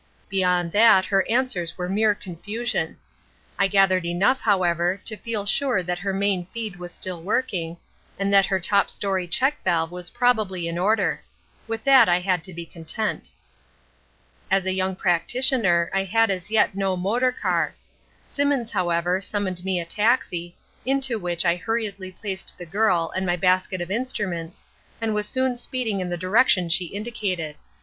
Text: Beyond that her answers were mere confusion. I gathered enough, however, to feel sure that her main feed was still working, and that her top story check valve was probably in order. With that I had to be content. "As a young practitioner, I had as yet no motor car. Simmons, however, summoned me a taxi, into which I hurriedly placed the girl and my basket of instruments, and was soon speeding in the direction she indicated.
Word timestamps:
Beyond 0.29 0.71
that 0.71 1.05
her 1.05 1.29
answers 1.29 1.77
were 1.77 1.87
mere 1.87 2.15
confusion. 2.15 2.97
I 3.59 3.67
gathered 3.67 4.03
enough, 4.03 4.41
however, 4.41 4.99
to 5.05 5.15
feel 5.15 5.45
sure 5.45 5.83
that 5.83 5.99
her 5.99 6.11
main 6.11 6.47
feed 6.47 6.77
was 6.77 6.91
still 6.91 7.21
working, 7.21 7.77
and 8.17 8.33
that 8.33 8.47
her 8.47 8.59
top 8.59 8.89
story 8.89 9.27
check 9.27 9.57
valve 9.63 9.91
was 9.91 10.09
probably 10.09 10.67
in 10.67 10.79
order. 10.79 11.21
With 11.67 11.83
that 11.83 12.09
I 12.09 12.19
had 12.19 12.43
to 12.45 12.51
be 12.51 12.65
content. 12.65 13.29
"As 14.49 14.65
a 14.65 14.73
young 14.73 14.95
practitioner, 14.95 15.91
I 15.93 16.05
had 16.05 16.31
as 16.31 16.49
yet 16.49 16.73
no 16.73 16.97
motor 16.97 17.31
car. 17.31 17.75
Simmons, 18.25 18.71
however, 18.71 19.21
summoned 19.21 19.63
me 19.63 19.79
a 19.79 19.85
taxi, 19.85 20.55
into 20.83 21.19
which 21.19 21.45
I 21.45 21.57
hurriedly 21.57 22.11
placed 22.11 22.57
the 22.57 22.65
girl 22.65 23.13
and 23.15 23.23
my 23.23 23.35
basket 23.35 23.81
of 23.81 23.91
instruments, 23.91 24.65
and 24.99 25.13
was 25.13 25.29
soon 25.29 25.57
speeding 25.57 25.99
in 25.99 26.09
the 26.09 26.17
direction 26.17 26.69
she 26.69 26.85
indicated. 26.85 27.55